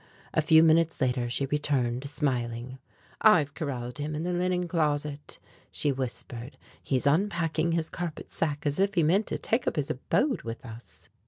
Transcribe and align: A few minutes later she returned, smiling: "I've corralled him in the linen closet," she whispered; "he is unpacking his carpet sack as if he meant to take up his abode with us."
A 0.33 0.41
few 0.41 0.63
minutes 0.63 0.99
later 0.99 1.29
she 1.29 1.45
returned, 1.45 2.05
smiling: 2.09 2.79
"I've 3.21 3.53
corralled 3.53 3.99
him 3.99 4.15
in 4.15 4.23
the 4.23 4.33
linen 4.33 4.67
closet," 4.67 5.37
she 5.71 5.91
whispered; 5.91 6.57
"he 6.81 6.95
is 6.95 7.05
unpacking 7.05 7.73
his 7.73 7.91
carpet 7.91 8.31
sack 8.31 8.65
as 8.65 8.79
if 8.79 8.95
he 8.95 9.03
meant 9.03 9.27
to 9.27 9.37
take 9.37 9.67
up 9.67 9.75
his 9.75 9.91
abode 9.91 10.41
with 10.41 10.65
us." 10.65 11.07